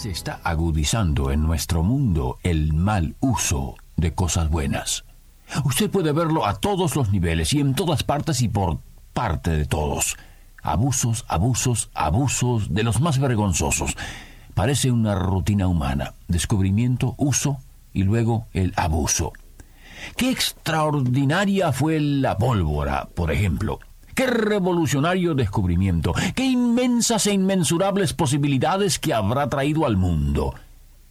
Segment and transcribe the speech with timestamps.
[0.00, 5.04] Se está agudizando en nuestro mundo el mal uso de cosas buenas.
[5.62, 8.78] Usted puede verlo a todos los niveles y en todas partes y por
[9.12, 10.16] parte de todos.
[10.62, 13.94] Abusos, abusos, abusos de los más vergonzosos.
[14.54, 16.14] Parece una rutina humana.
[16.28, 17.58] Descubrimiento, uso
[17.92, 19.34] y luego el abuso.
[20.16, 23.80] Qué extraordinaria fue la pólvora, por ejemplo.
[24.20, 30.54] Qué revolucionario descubrimiento, qué inmensas e inmensurables posibilidades que habrá traído al mundo.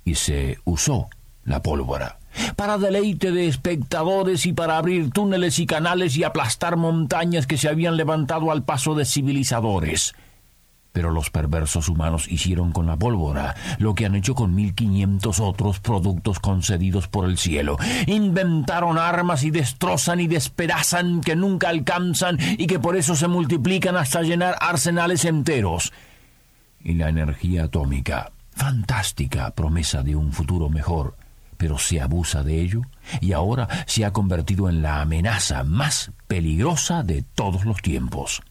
[0.05, 1.09] Y se usó
[1.43, 2.19] la pólvora
[2.55, 7.67] para deleite de espectadores y para abrir túneles y canales y aplastar montañas que se
[7.67, 10.13] habían levantado al paso de civilizadores.
[10.99, 15.39] Pero los perversos humanos hicieron con la pólvora lo que han hecho con mil quinientos
[15.39, 17.77] otros productos concedidos por el cielo.
[18.05, 23.95] Inventaron armas y destrozan y despedazan que nunca alcanzan y que por eso se multiplican
[23.95, 25.93] hasta llenar arsenales enteros.
[26.83, 31.15] Y la energía atómica, fantástica promesa de un futuro mejor,
[31.55, 32.81] pero se abusa de ello
[33.21, 38.41] y ahora se ha convertido en la amenaza más peligrosa de todos los tiempos.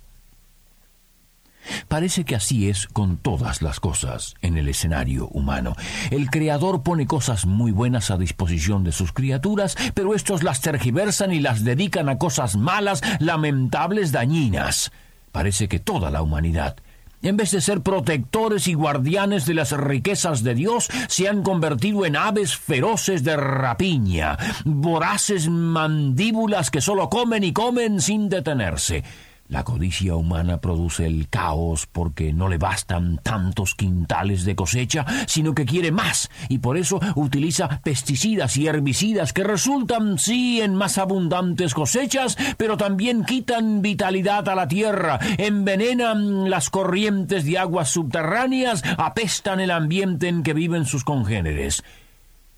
[1.89, 5.75] Parece que así es con todas las cosas en el escenario humano.
[6.11, 11.33] El Creador pone cosas muy buenas a disposición de sus criaturas, pero estos las tergiversan
[11.33, 14.92] y las dedican a cosas malas, lamentables, dañinas.
[15.33, 16.77] Parece que toda la humanidad,
[17.22, 22.05] en vez de ser protectores y guardianes de las riquezas de Dios, se han convertido
[22.05, 29.05] en aves feroces de rapiña, voraces mandíbulas que solo comen y comen sin detenerse.
[29.48, 35.54] La codicia humana produce el caos porque no le bastan tantos quintales de cosecha, sino
[35.54, 40.98] que quiere más y por eso utiliza pesticidas y herbicidas que resultan sí en más
[40.98, 48.82] abundantes cosechas, pero también quitan vitalidad a la tierra, envenenan las corrientes de aguas subterráneas,
[48.98, 51.84] apestan el ambiente en que viven sus congéneres.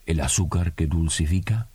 [0.07, 1.69] El azúcar que dulcifica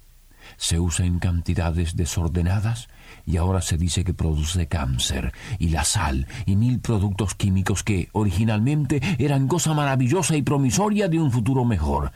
[0.58, 2.90] se usa en cantidades desordenadas
[3.25, 8.09] y ahora se dice que produce cáncer, y la sal, y mil productos químicos que
[8.12, 12.12] originalmente eran cosa maravillosa y promisoria de un futuro mejor.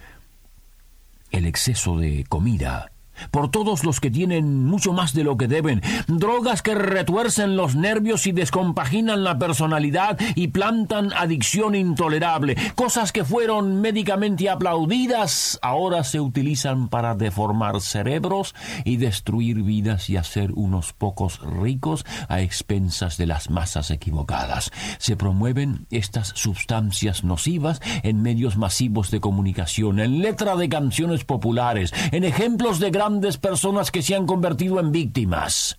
[1.32, 2.92] El exceso de comida
[3.32, 7.76] por todos los que tienen mucho más de lo que deben, drogas que retuercen los
[7.76, 16.04] nervios y descompaginan la personalidad y plantan adicción intolerable, cosas que fueron médicamente aplaudidas, ahora
[16.04, 23.18] se utilizan para deformar cerebros y destruir vidas y hacer unos pocos ricos a expensas
[23.18, 24.72] de las masas equivocadas.
[24.98, 31.94] Se promueven estas sustancias nocivas en medios masivos de comunicación, en letra de canciones populares,
[32.12, 33.09] en ejemplos de gran
[33.42, 35.78] personas que se han convertido en víctimas.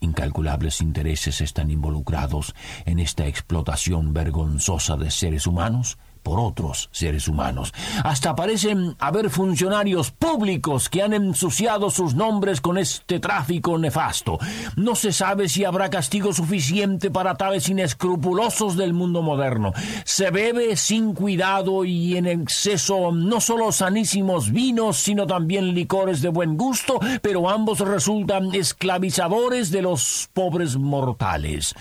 [0.00, 2.54] Incalculables intereses están involucrados
[2.84, 5.98] en esta explotación vergonzosa de seres humanos
[6.28, 7.72] por otros seres humanos.
[8.04, 14.38] Hasta parecen haber funcionarios públicos que han ensuciado sus nombres con este tráfico nefasto.
[14.76, 19.72] No se sabe si habrá castigo suficiente para tales inescrupulosos del mundo moderno.
[20.04, 26.28] Se bebe sin cuidado y en exceso no solo sanísimos vinos, sino también licores de
[26.28, 31.74] buen gusto, pero ambos resultan esclavizadores de los pobres mortales.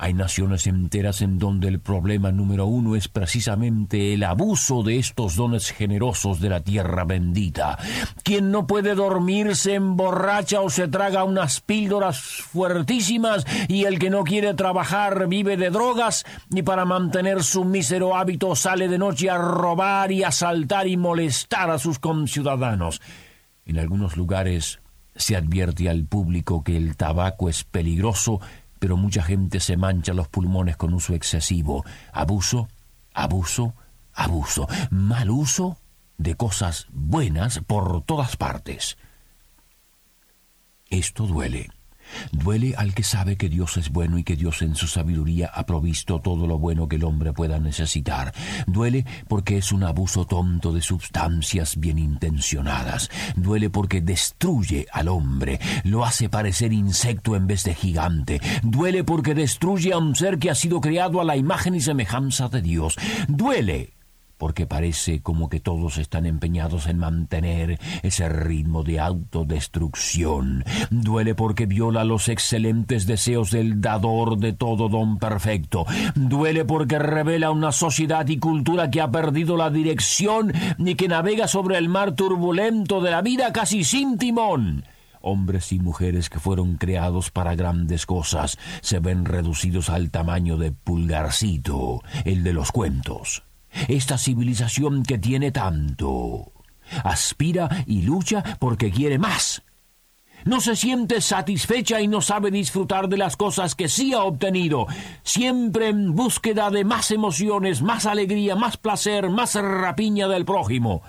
[0.00, 5.34] Hay naciones enteras en donde el problema número uno es precisamente el abuso de estos
[5.34, 7.76] dones generosos de la tierra bendita.
[8.22, 14.08] Quien no puede dormir se emborracha o se traga unas píldoras fuertísimas y el que
[14.08, 19.28] no quiere trabajar vive de drogas y para mantener su mísero hábito sale de noche
[19.28, 23.02] a robar y asaltar y molestar a sus conciudadanos.
[23.66, 24.78] En algunos lugares
[25.16, 28.40] se advierte al público que el tabaco es peligroso
[28.78, 31.84] pero mucha gente se mancha los pulmones con uso excesivo.
[32.12, 32.68] Abuso,
[33.14, 33.74] abuso,
[34.12, 34.68] abuso.
[34.90, 35.78] Mal uso
[36.16, 38.98] de cosas buenas por todas partes.
[40.90, 41.70] Esto duele.
[42.32, 45.66] Duele al que sabe que Dios es bueno y que Dios en su sabiduría ha
[45.66, 48.32] provisto todo lo bueno que el hombre pueda necesitar.
[48.66, 53.10] Duele porque es un abuso tonto de sustancias bien intencionadas.
[53.36, 58.40] Duele porque destruye al hombre, lo hace parecer insecto en vez de gigante.
[58.62, 62.48] Duele porque destruye a un ser que ha sido creado a la imagen y semejanza
[62.48, 62.96] de Dios.
[63.28, 63.97] Duele
[64.38, 70.64] porque parece como que todos están empeñados en mantener ese ritmo de autodestrucción.
[70.90, 75.84] Duele porque viola los excelentes deseos del dador de todo don perfecto.
[76.14, 81.48] Duele porque revela una sociedad y cultura que ha perdido la dirección y que navega
[81.48, 84.84] sobre el mar turbulento de la vida casi sin timón
[85.20, 90.72] hombres y mujeres que fueron creados para grandes cosas se ven reducidos al tamaño de
[90.72, 93.42] pulgarcito, el de los cuentos.
[93.86, 96.52] Esta civilización que tiene tanto.
[97.04, 99.62] Aspira y lucha porque quiere más.
[100.44, 104.86] No se siente satisfecha y no sabe disfrutar de las cosas que sí ha obtenido,
[105.22, 111.02] siempre en búsqueda de más emociones, más alegría, más placer, más rapiña del prójimo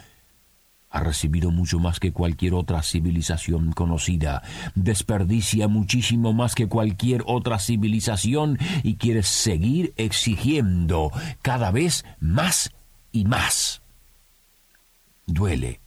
[0.90, 4.42] ha recibido mucho más que cualquier otra civilización conocida,
[4.76, 12.72] desperdicia muchísimo más que cualquier otra civilización y quiere seguir exigiendo cada vez más
[13.12, 13.82] y más.
[15.28, 15.80] Duele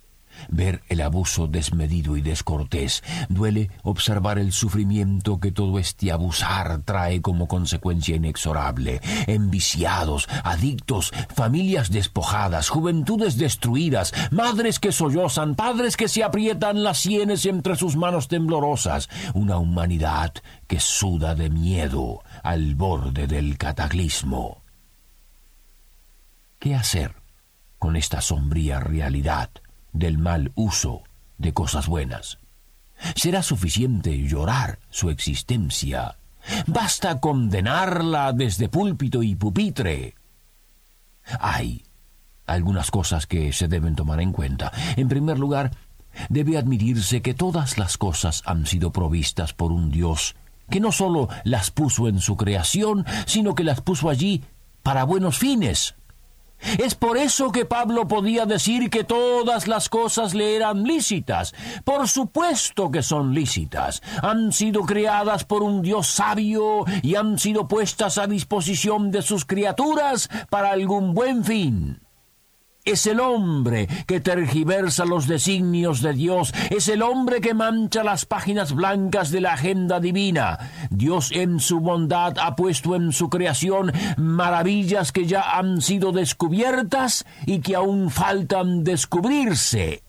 [0.48, 3.02] ver el abuso desmedido y descortés.
[3.28, 9.00] Duele observar el sufrimiento que todo este abusar trae como consecuencia inexorable.
[9.26, 17.46] Enviciados, adictos, familias despojadas, juventudes destruidas, madres que sollozan, padres que se aprietan las sienes
[17.46, 20.34] entre sus manos temblorosas, una humanidad
[20.66, 24.62] que suda de miedo al borde del cataclismo.
[26.58, 27.16] ¿Qué hacer
[27.78, 29.50] con esta sombría realidad?
[29.92, 31.02] Del mal uso
[31.38, 32.38] de cosas buenas.
[33.16, 36.16] Será suficiente llorar su existencia.
[36.66, 40.14] Basta condenarla desde púlpito y pupitre.
[41.40, 41.84] Hay
[42.46, 44.72] algunas cosas que se deben tomar en cuenta.
[44.96, 45.72] En primer lugar,
[46.28, 50.34] debe admitirse que todas las cosas han sido provistas por un Dios
[50.70, 54.42] que no sólo las puso en su creación, sino que las puso allí
[54.82, 55.94] para buenos fines.
[56.78, 61.54] Es por eso que Pablo podía decir que todas las cosas le eran lícitas.
[61.84, 64.02] Por supuesto que son lícitas.
[64.22, 69.44] Han sido creadas por un Dios sabio y han sido puestas a disposición de sus
[69.44, 72.01] criaturas para algún buen fin.
[72.84, 78.26] Es el hombre que tergiversa los designios de Dios, es el hombre que mancha las
[78.26, 80.58] páginas blancas de la agenda divina.
[80.90, 87.24] Dios en su bondad ha puesto en su creación maravillas que ya han sido descubiertas
[87.46, 90.01] y que aún faltan descubrirse.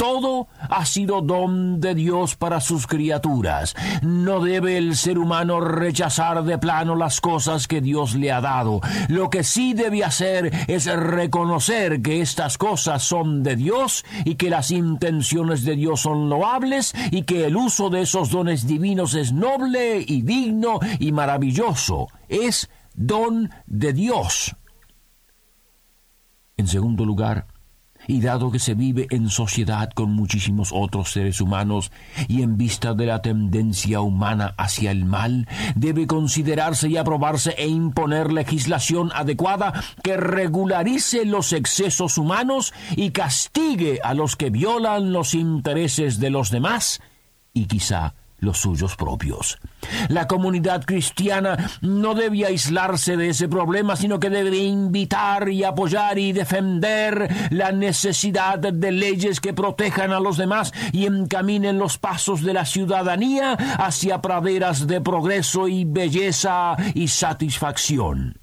[0.00, 3.76] Todo ha sido don de Dios para sus criaturas.
[4.00, 8.80] No debe el ser humano rechazar de plano las cosas que Dios le ha dado.
[9.08, 14.48] Lo que sí debe hacer es reconocer que estas cosas son de Dios y que
[14.48, 19.34] las intenciones de Dios son loables y que el uso de esos dones divinos es
[19.34, 22.08] noble y digno y maravilloso.
[22.26, 24.56] Es don de Dios.
[26.56, 27.46] En segundo lugar,
[28.10, 31.92] y dado que se vive en sociedad con muchísimos otros seres humanos
[32.26, 35.46] y en vista de la tendencia humana hacia el mal,
[35.76, 44.00] debe considerarse y aprobarse e imponer legislación adecuada que regularice los excesos humanos y castigue
[44.02, 47.00] a los que violan los intereses de los demás
[47.52, 49.58] y quizá los suyos propios.
[50.08, 56.18] La comunidad cristiana no debe aislarse de ese problema, sino que debe invitar y apoyar
[56.18, 62.42] y defender la necesidad de leyes que protejan a los demás y encaminen los pasos
[62.42, 68.38] de la ciudadanía hacia praderas de progreso y belleza y satisfacción.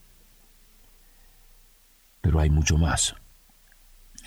[2.21, 3.15] Pero hay mucho más.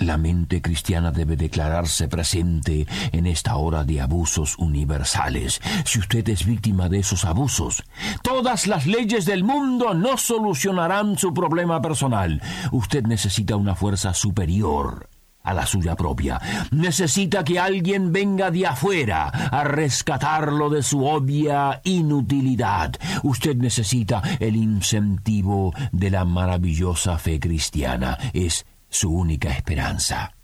[0.01, 5.61] La mente cristiana debe declararse presente en esta hora de abusos universales.
[5.85, 7.85] Si usted es víctima de esos abusos,
[8.23, 12.41] todas las leyes del mundo no solucionarán su problema personal.
[12.73, 15.07] Usted necesita una fuerza superior
[15.43, 16.41] a la suya propia.
[16.71, 22.95] Necesita que alguien venga de afuera a rescatarlo de su obvia inutilidad.
[23.23, 28.19] Usted necesita el incentivo de la maravillosa fe cristiana.
[28.33, 30.35] Es su única esperanza.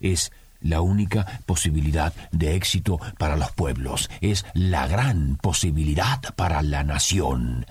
[0.00, 6.82] Es la única posibilidad de éxito para los pueblos, es la gran posibilidad para la
[6.82, 7.66] nación.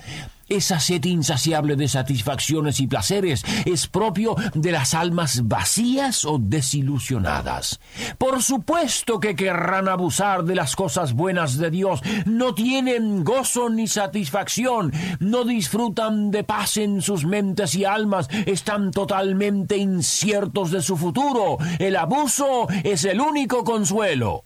[0.49, 7.79] Esa sed insaciable de satisfacciones y placeres es propio de las almas vacías o desilusionadas.
[8.17, 12.01] Por supuesto que querrán abusar de las cosas buenas de Dios.
[12.25, 18.91] No tienen gozo ni satisfacción, no disfrutan de paz en sus mentes y almas, están
[18.91, 21.57] totalmente inciertos de su futuro.
[21.77, 24.45] El abuso es el único consuelo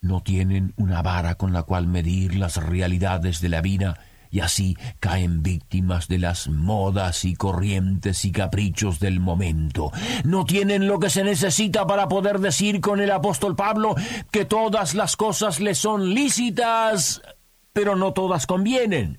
[0.00, 3.98] no tienen una vara con la cual medir las realidades de la vida
[4.30, 9.90] y así caen víctimas de las modas y corrientes y caprichos del momento.
[10.24, 13.96] No tienen lo que se necesita para poder decir con el apóstol Pablo
[14.30, 17.22] que todas las cosas le son lícitas,
[17.72, 19.18] pero no todas convienen.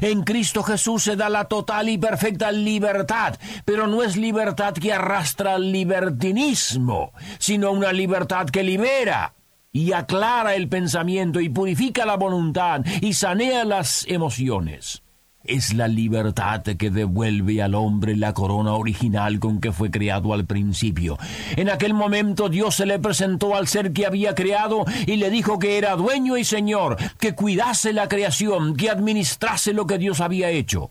[0.00, 4.92] En Cristo Jesús se da la total y perfecta libertad, pero no es libertad que
[4.92, 9.34] arrastra al libertinismo, sino una libertad que libera
[9.72, 15.02] y aclara el pensamiento y purifica la voluntad y sanea las emociones.
[15.48, 20.44] Es la libertad que devuelve al hombre la corona original con que fue creado al
[20.44, 21.18] principio.
[21.56, 25.58] En aquel momento Dios se le presentó al ser que había creado y le dijo
[25.58, 30.50] que era dueño y señor, que cuidase la creación, que administrase lo que Dios había
[30.50, 30.90] hecho.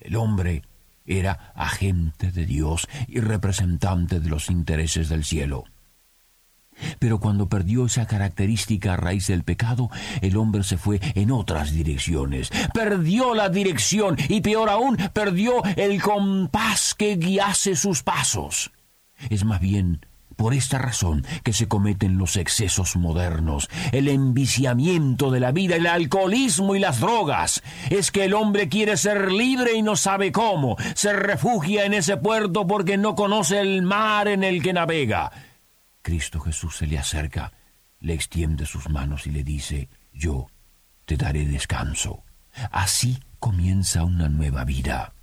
[0.00, 0.62] El hombre
[1.06, 5.64] era agente de Dios y representante de los intereses del cielo.
[6.98, 11.72] Pero cuando perdió esa característica a raíz del pecado, el hombre se fue en otras
[11.72, 12.50] direcciones.
[12.74, 18.72] Perdió la dirección y peor aún, perdió el compás que guiase sus pasos.
[19.30, 20.00] Es más bien
[20.36, 25.86] por esta razón que se cometen los excesos modernos, el enviciamiento de la vida, el
[25.86, 27.62] alcoholismo y las drogas.
[27.90, 30.76] Es que el hombre quiere ser libre y no sabe cómo.
[30.94, 35.30] Se refugia en ese puerto porque no conoce el mar en el que navega.
[36.02, 37.52] Cristo Jesús se le acerca,
[38.00, 40.48] le extiende sus manos y le dice, yo
[41.04, 42.24] te daré descanso.
[42.70, 45.14] Así comienza una nueva vida.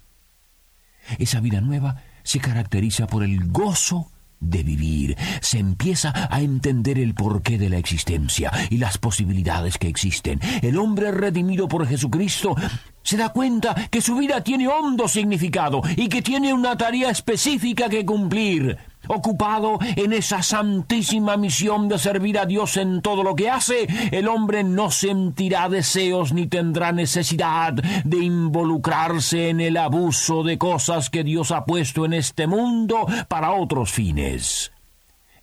[1.17, 5.17] Esa vida nueva se caracteriza por el gozo de vivir.
[5.41, 10.39] Se empieza a entender el porqué de la existencia y las posibilidades que existen.
[10.61, 12.55] El hombre redimido por Jesucristo
[13.03, 17.89] se da cuenta que su vida tiene hondo significado y que tiene una tarea específica
[17.89, 18.77] que cumplir
[19.09, 24.27] ocupado en esa santísima misión de servir a Dios en todo lo que hace, el
[24.27, 31.23] hombre no sentirá deseos ni tendrá necesidad de involucrarse en el abuso de cosas que
[31.23, 34.71] Dios ha puesto en este mundo para otros fines.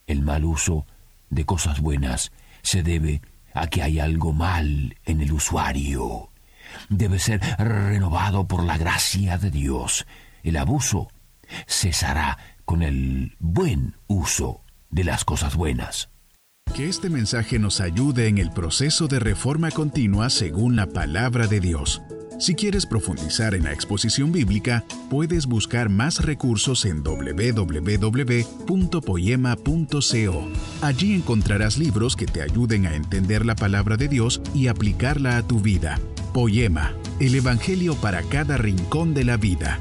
[0.06, 0.86] El mal uso
[1.28, 2.32] de cosas buenas
[2.62, 3.20] se debe
[3.52, 6.30] a que hay algo mal en el usuario.
[6.88, 10.06] Debe ser renovado por la gracia de Dios.
[10.42, 11.08] El abuso
[11.66, 16.10] cesará con el buen uso de las cosas buenas.
[16.74, 21.60] Que este mensaje nos ayude en el proceso de reforma continua según la palabra de
[21.60, 22.02] Dios.
[22.38, 27.98] Si quieres profundizar en la exposición bíblica, puedes buscar más recursos en www.poema.co.
[30.82, 35.42] Allí encontrarás libros que te ayuden a entender la palabra de Dios y aplicarla a
[35.46, 35.98] tu vida.
[36.34, 39.80] Poema, el Evangelio para cada rincón de la vida.